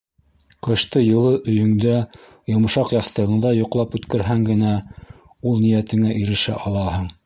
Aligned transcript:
—Ҡышты 0.67 1.01
йылы 1.07 1.33
өйөңдә, 1.51 1.99
йомшаҡ 2.55 2.95
яҫтығыңда 2.97 3.55
йоҡлап 3.61 3.97
үткәрһәң 4.01 4.45
генә, 4.53 4.75
ул 5.53 5.67
ниәтеңә 5.69 6.21
ирешә 6.27 6.63
алаһың. 6.71 7.11